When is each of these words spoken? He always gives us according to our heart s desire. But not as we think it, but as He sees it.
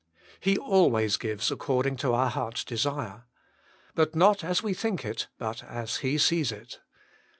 He 0.39 0.57
always 0.57 1.15
gives 1.15 1.49
us 1.51 1.51
according 1.51 1.97
to 1.97 2.11
our 2.11 2.31
heart 2.31 2.55
s 2.55 2.63
desire. 2.63 3.25
But 3.93 4.15
not 4.15 4.43
as 4.43 4.63
we 4.63 4.73
think 4.73 5.05
it, 5.05 5.27
but 5.37 5.63
as 5.63 5.97
He 5.97 6.17
sees 6.17 6.51
it. 6.51 6.79